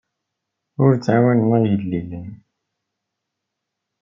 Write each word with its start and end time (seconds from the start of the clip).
Ur 0.83 0.91
ttɛawanen 0.95 1.51
igellilen. 1.69 2.29